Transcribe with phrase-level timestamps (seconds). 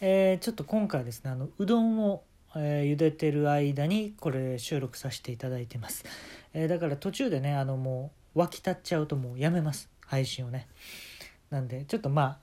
[0.00, 2.22] えーちょっと今回はですねあのうどんを、
[2.56, 6.04] えー茹でてる間にこれ収録させていただいてます、
[6.54, 10.68] えーだから途中でねあのもう沸き立っちゃうともうやめます配信をね
[11.50, 12.38] なんでちょっとま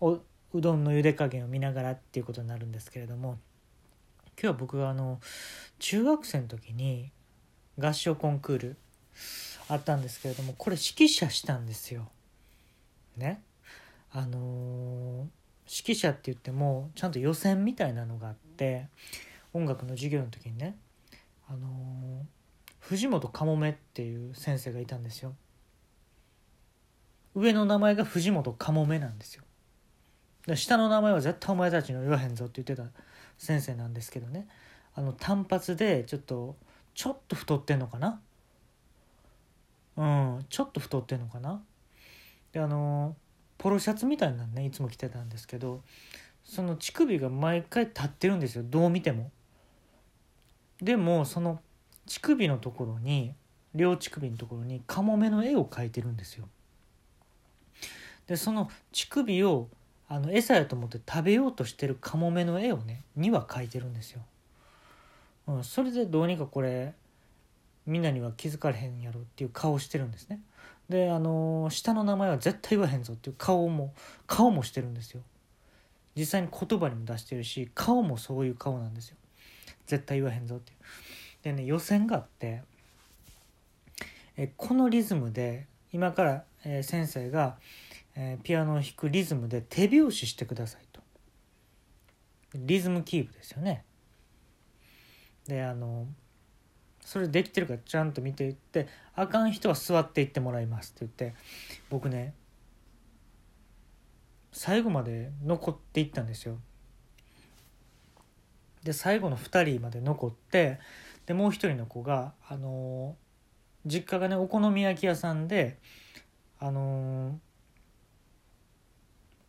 [0.00, 0.20] あう
[0.60, 3.38] どんの茹で加減を見ながらっていうことになるんですけれども
[4.40, 5.20] 今日は僕があの
[5.78, 7.10] 中学生の時に
[7.78, 8.76] 合唱コンクール
[9.68, 12.08] あったんですけれどもこれ指揮者したんですよ。
[13.16, 13.42] ね。
[14.12, 18.88] あのー指揮者って言ってもちゃんと予選みたいなのがあって
[19.52, 20.76] 音楽の授業の時にね、
[21.48, 22.26] あの
[22.80, 25.34] 藤本かもめっていう先生がいたんですよ。
[27.34, 29.44] 上の名前が藤本かもめなんですよ。
[30.54, 32.88] 下の名前は絶対お前たちの言わへんぞって言ってた
[33.38, 34.48] 先生なんですけどね
[34.94, 36.56] あの単発でちょっと
[36.94, 38.20] ちょっと太ってんのかな？
[39.96, 41.62] うんちょっと太ってんのかな？
[42.52, 43.14] であの
[43.58, 45.82] ポロシャツみたいなのねいつも着てたんですけど
[46.44, 48.64] その乳首が毎回立ってるんですよ。
[48.66, 49.30] どう見ても。
[50.80, 51.60] でもその
[52.06, 53.34] 乳首のところに
[53.74, 56.48] 両乳首のところにカモメの絵を描いてるんですよ。
[58.26, 59.68] でその乳首を
[60.08, 64.20] あの餌やと思って食べようとしてるカモメの絵をね2は描いてるんですよ、
[65.46, 66.92] うん、それでどうにかこれ
[67.86, 70.40] みんなには気づかれへんやろっていう顔してるんですね。
[70.88, 73.94] であの下の名前は絶対言わへんぞっていう顔も
[74.26, 75.22] 顔もしてるんですよ。
[76.14, 79.16] 実際に言葉にも出してるし顔もそういう顔なんですよ。
[79.86, 80.78] 絶対言わへんぞっていう。
[81.42, 82.62] でね予選があって
[84.36, 87.58] えこのリズムで今から、え先生が、
[88.14, 91.00] えピアノを弾くリズムで手拍子してくださいと。
[92.54, 93.84] リズムキープですよね。
[95.46, 96.06] であの
[97.12, 101.38] それできてるかちゃんと見ていってあかん人は座っていってもらいますって言って
[101.90, 102.32] 僕ね
[104.50, 106.56] 最後まで残っていったんですよ。
[108.82, 110.80] で最後の2人まで残って
[111.26, 113.14] でもう一人の子があの
[113.84, 115.76] 実家がねお好み焼き屋さんで
[116.58, 117.38] あの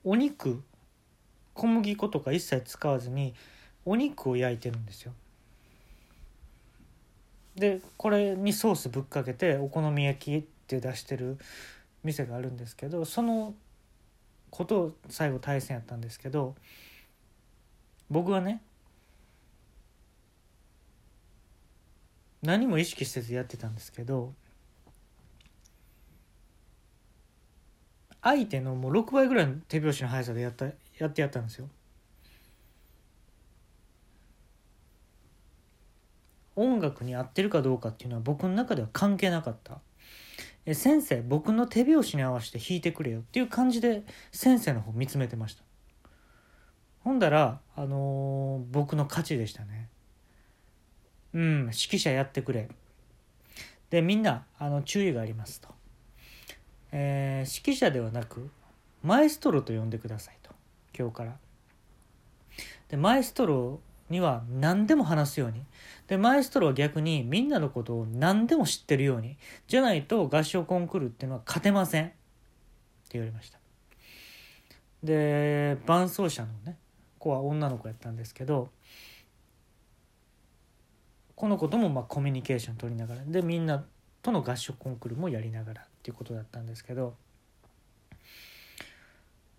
[0.04, 0.62] お肉
[1.54, 3.34] 小麦粉とか一切使わずに
[3.86, 5.14] お肉を焼いてるんですよ。
[7.56, 11.38] でこれにソースぶっかけてお好み焼きって出してる
[12.04, 13.54] 店があるんですけどその
[14.50, 16.56] ことを最後対戦やったんですけど
[18.10, 18.62] 僕はね
[22.42, 24.34] 何も意識せずやってたんですけど
[28.22, 30.66] 相手のもう6倍ぐらいの手拍子の速さでやった
[30.98, 31.68] やってやったんですよ。
[36.56, 39.80] 音楽に合ってるかどうかっていうのは僕の中では関係なかった。
[40.66, 45.64] え先生僕の手拍子に合わせて弾いてくれよっていう感じで先生の方見つめてました。
[47.04, 49.90] ほんだら、あのー僕の勝ちでしたね。
[51.34, 52.70] うん、指揮者やってくれ。
[53.90, 55.70] で、みんな、あの、注意がありますと。
[56.92, 58.50] えー指揮者ではなく、
[59.02, 60.52] マエストロと呼んでくださいと。
[60.98, 61.38] 今日から。
[62.88, 65.64] で、マエストロには何でも話すように。
[66.08, 69.38] で、マエストロは逆にみんなのことを何でも知ってるように。
[69.68, 72.06] じゃないと合唱コンクールっていうのは勝てません。
[72.06, 72.14] って
[73.14, 73.60] 言われました。
[75.04, 76.78] で、伴奏者のね、
[77.20, 78.70] 子は女の子やったんですけど、
[81.36, 83.84] この子ともまあコミュニケーション取りながらでみんな
[84.22, 87.16] との合唱コンクールもやりながらっていうことだったんですけど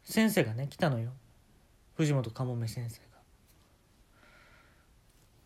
[0.05, 1.11] 先生がね来たのよ
[1.97, 3.05] 藤本かもめ先生が「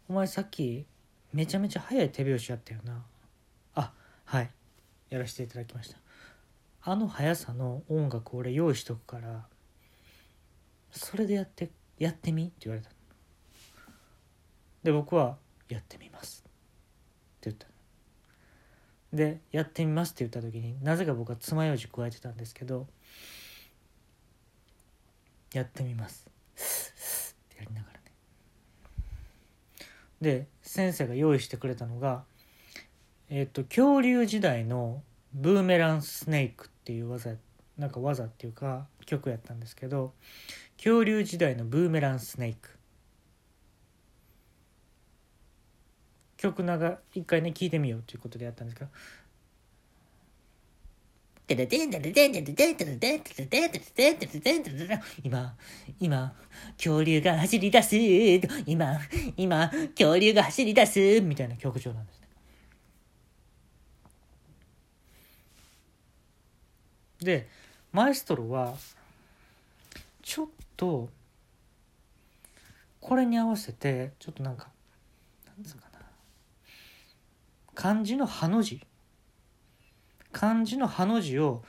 [0.08, 0.86] お前さっき
[1.32, 3.04] めちゃめちゃ速い手拍子やったよな」
[3.74, 3.92] あ
[4.24, 4.50] はい。
[5.10, 5.98] やらせていただきました。
[6.82, 9.46] あの速さの音楽俺用意しとくから
[10.90, 12.90] それでやってやってみって言われた
[14.82, 15.36] で僕は
[15.68, 16.44] やってみます。
[16.46, 17.66] って言った
[19.12, 22.86] でやってみますって言った時になぜか僕は爪楊枝加えてたんですけど
[25.52, 26.26] やってみます。
[26.56, 27.97] ってやりながら。
[30.20, 32.24] で先生が用意してくれたのが
[33.30, 35.02] えっ、と恐竜時代の
[35.34, 37.34] ブーメランスネークっていう技
[37.76, 40.12] なんか技っていうか曲やったんですけど
[40.76, 42.78] 恐竜時代のブーメランスネーク。
[46.38, 48.90] 曲長一回ね聞いてみようということでやったんですけど
[55.24, 55.56] 今
[55.98, 56.34] 今
[56.76, 57.96] 恐竜が走り出す。
[58.66, 58.98] 今
[59.36, 61.20] 今恐竜が走り出す。
[61.22, 62.28] みたいな曲調なんですね。
[67.20, 67.48] で
[67.92, 68.74] マエストロは
[70.22, 70.46] ちょっ
[70.76, 71.08] と
[73.00, 74.68] これに合わせてちょっとなんか
[75.46, 75.98] なんつうかな。
[77.74, 78.86] 漢字の「ハの字。
[80.32, 81.64] 漢字の「ハの字を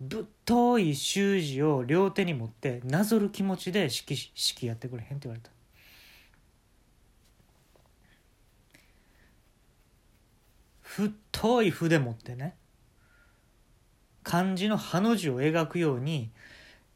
[0.00, 5.50] ぶっとい習字を両手に持ってなぞる気持ちで式式やってくれへんって言われた。
[10.82, 12.56] 太い筆持ってね。
[14.22, 16.30] 漢字の「ハの字を描くように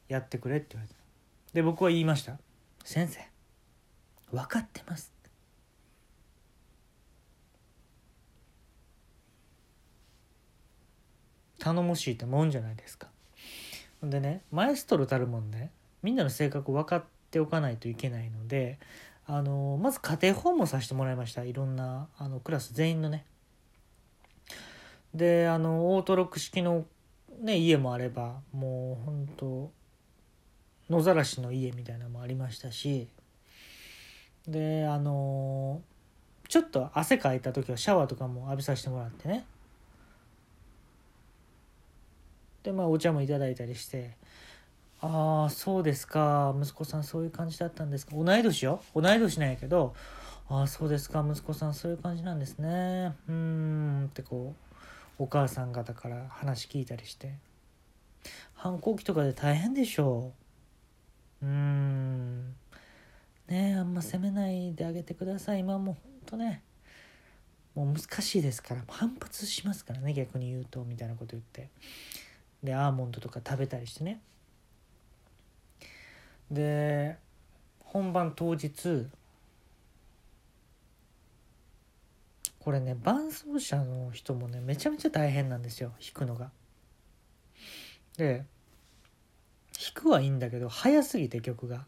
[0.08, 0.98] やってくれって言われた。
[1.52, 2.38] で僕は言いました
[2.84, 3.20] 「先生
[4.30, 5.12] 分かってます」
[11.58, 13.08] 頼もしいってもんじゃないですか。
[14.02, 15.70] でねマエストロたるもんね
[16.02, 18.78] みんなの性格分かっておかないといけないので
[19.26, 23.24] あのまず家庭訪問させてもらいましたいろんなあのクラス全員のね。
[25.14, 26.84] であのオートロック式の、
[27.40, 29.70] ね、家もあればもうほんと
[30.90, 33.08] 野ざらしの家みたいなのもありましたし
[34.46, 35.82] であの
[36.48, 39.44] ちょっと汗かいた時はシャワーとかも浴びさせてもらってね
[42.68, 44.10] でまあお茶もいただいたりして
[45.00, 46.54] 「ああそうですか。
[46.60, 48.14] 息子さんそういう感じだったんですか。
[48.14, 48.82] 同い年よ。
[48.94, 49.94] 同い年なんやけど。
[50.50, 51.26] ああそうですか。
[51.26, 53.14] 息子さんそういう感じなんですね。
[53.26, 54.54] うん」ってこ
[55.18, 57.38] うお母さん方から話聞いたりして。
[58.52, 60.32] 反抗期とかで大変でしょ
[61.40, 61.46] う。
[61.46, 62.54] うん。
[63.46, 65.60] ねあんま責めないであげてください。
[65.60, 66.62] 今もうほんとね。
[67.74, 68.82] もう難しいですから。
[68.88, 70.84] 反発しますからね逆に言うと。
[70.84, 71.70] みたいなこと言って。
[72.62, 74.20] でアーモンドとか食べたりしてね
[76.50, 77.16] で
[77.84, 79.06] 本番当日
[82.60, 86.50] これね伴奏者の人もねめちゃめちゃ大変なんですよ弾くのが。
[88.16, 88.44] で
[89.72, 91.86] 弾くはいいんだけど早すぎて曲が。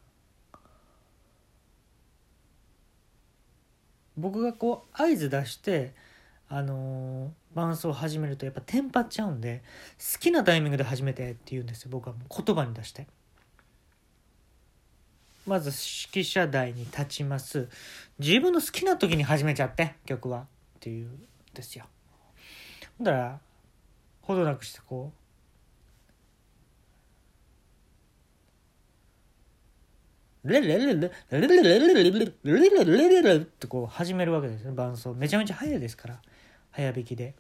[4.17, 5.95] 僕がこう合図出して
[6.53, 9.63] あのー、伴奏を始めるとやっぱテンパっちゃうんで
[9.99, 13.07] 好きなタイミングで始めてって言うんですよ僕はもう言葉に出して。
[15.47, 17.69] まず指揮者台に立ちます。
[18.19, 20.45] 自分の好きな時に始めちゃって曲はっ
[20.81, 21.19] ていうん
[21.55, 21.87] ですよ。
[23.01, 23.41] だら
[24.21, 25.13] ほどなくしてこ
[30.45, 36.21] うレレレレレレレレレレレレレレレレってこう始めるわけですね伴奏めちゃめちゃ速いですから
[36.73, 37.35] 早弾きで。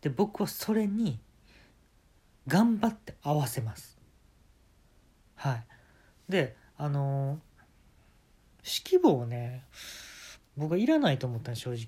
[0.00, 1.18] で僕はそれに
[2.46, 3.98] 頑張って合わせます。
[5.34, 5.66] はい。
[6.28, 7.40] であの、
[8.64, 9.64] 指揮棒ね
[10.56, 11.86] 僕はいらないと思った正直。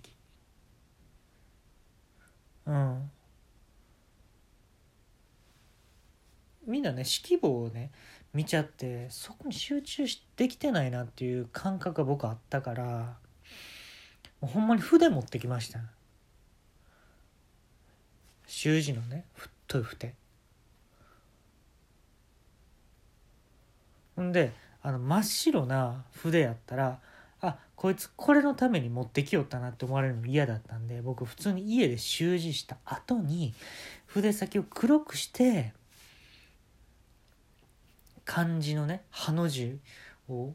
[2.66, 3.10] うん。
[6.66, 7.90] みんなね指揮棒をね
[8.34, 10.04] 見ちゃってそこに集中
[10.36, 13.16] できてないなっていう感覚が僕あったから。
[14.40, 15.80] もうほんまに筆持ってきました。
[18.46, 20.14] 習字のね太い筆。
[24.16, 24.52] ほんで
[24.82, 26.98] あの真っ白な筆やったら
[27.40, 33.54] あこいつこれのために持ってきよったなって思われるの嫌だったんで僕普通に家で習字した後に
[34.06, 35.72] 筆先を黒くして
[38.24, 39.78] 漢字のね「ハの字
[40.28, 40.52] を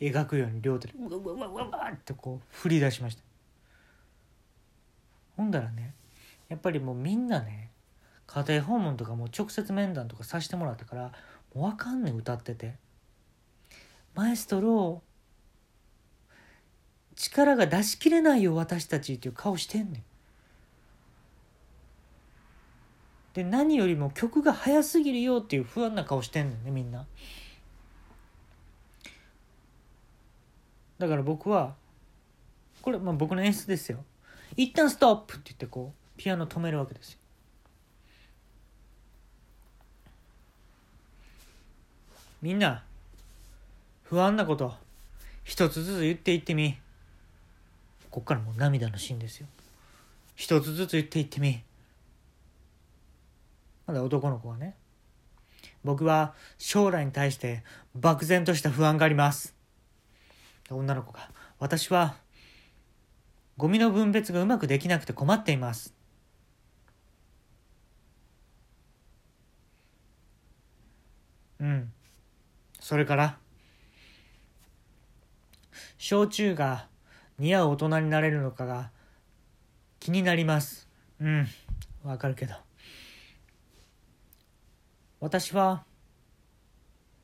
[0.00, 3.22] 描くように両手でうわうわうわうわってこう振り出しました。
[5.36, 5.94] ほんだらね
[6.48, 7.70] やっぱりもうみんなね
[8.26, 11.12] 家庭訪問とかも直接面談とかさせてもらったから
[11.54, 12.76] もう分かんねん歌ってて。
[14.14, 15.00] マエストロ
[17.14, 20.02] 力が出しきれないよ私たちっていう顔してんねん。
[23.34, 27.06] で何よりも曲が速すぎるよっていう不安な顔してんねんねみんな。
[30.98, 31.74] だから僕は
[32.82, 34.04] これまあ僕の演出ですよ。
[34.56, 37.18] 一旦ストップって言ってこうピアノ止めるわけですよ。
[42.40, 42.84] みんな
[44.04, 44.74] 不安なこと
[45.44, 46.76] 一つずつ言っていってみ。
[48.10, 49.46] こっからもう涙のシーンですよ。
[50.34, 51.62] 一つずつ言っていってみ。
[53.86, 54.74] まだ男の子はね。
[55.84, 57.62] 僕は将来に対して
[57.94, 59.57] 漠然とした不安があります。
[60.74, 62.16] 女の子が私は
[63.58, 65.92] ゴミの分別がうまくできなくて困っています。
[71.60, 71.92] うん。
[72.78, 73.38] それから、
[75.98, 76.86] 焼酎が
[77.38, 78.90] 似合う大人になれるのかが
[79.98, 80.88] 気になります。
[81.20, 81.48] うん。
[82.04, 82.54] わかるけど。
[85.18, 85.84] 私は、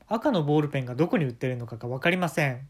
[0.07, 2.67] 赤のボールペンがどこに売ってるのかが分かりません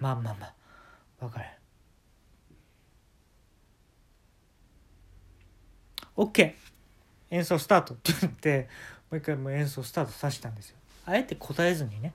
[0.00, 0.54] まあまあまあ
[1.20, 1.46] 分かる
[6.16, 6.54] OK
[7.30, 7.94] 演奏スタート。
[7.94, 8.68] って言って
[9.10, 10.76] もう一回もう演奏スタートさせたんですよ。
[11.06, 12.12] あえて答えずにね。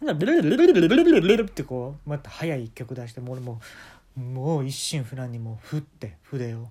[0.00, 3.60] ほんならブルルルルルルルルルルってこうまた速い一曲出してもう俺も
[4.16, 6.68] もう一心不乱にもう振って筆を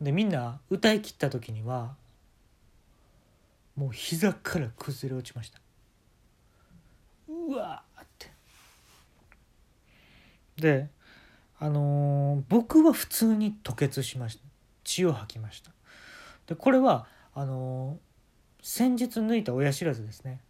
[0.00, 1.94] でみんな歌い切った時には
[3.76, 5.60] もう膝から崩れ落ちました
[7.28, 7.82] うわ
[10.60, 10.88] で
[11.58, 14.42] あのー僕は普通に吐血しました。
[14.84, 15.72] 血を吐きました。
[16.46, 20.40] でこれはあのー先日抜いた親知らずですね。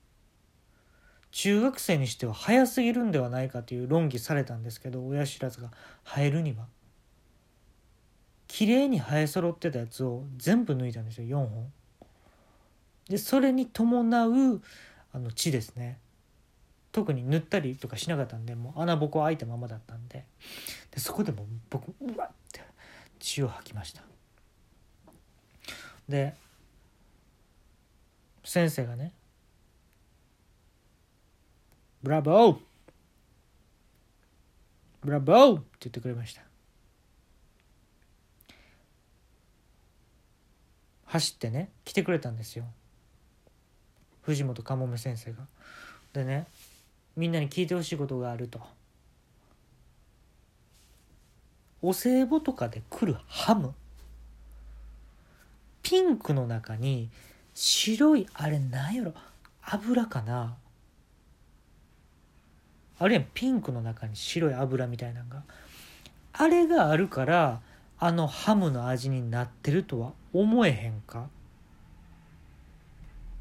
[1.31, 5.71] 中学生にしては早すぎるんではないかという論議されたんですけど親知らずが
[6.05, 6.67] 生えるには。
[8.49, 11.39] 綺麗に生え揃ってたやつを全部抜いたんですよ。
[11.39, 11.73] 4本。
[13.09, 14.63] でそれに伴う
[15.13, 15.99] あの血ですね。
[16.93, 20.25] 特に塗ったりとかしなかったんでもう穴ぼこ開いたままだったんで
[20.91, 22.61] でそこでも僕うわって
[23.19, 24.03] 血を吐きました
[26.09, 26.35] で
[28.45, 29.13] 先生がね
[32.03, 32.59] 「ブラボー
[35.03, 36.43] ブラボー!」って言ってくれました
[41.05, 42.65] 走ってね来てくれたんですよ
[44.23, 45.47] 藤本かもめ先生が。
[46.13, 46.47] でね
[47.21, 48.59] みんなに聞いてほしいことがあると。
[51.83, 53.75] お歳暮とかで来るハム。
[55.83, 57.11] ピンクの中に
[57.53, 59.13] 白いあれなんやろ。
[59.61, 60.57] 油かな。
[62.99, 65.43] あるいはピンクの中に白い油みたいなのが
[66.33, 67.61] あれがあるから
[67.99, 71.29] あのハムの味になってるとは思えへんか。